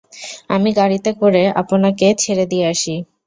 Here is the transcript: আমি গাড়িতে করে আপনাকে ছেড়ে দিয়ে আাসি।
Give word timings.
আমি 0.49 0.69
গাড়িতে 0.79 1.11
করে 1.21 1.43
আপনাকে 1.61 2.07
ছেড়ে 2.23 2.45
দিয়ে 2.51 2.65
আাসি। 2.71 2.95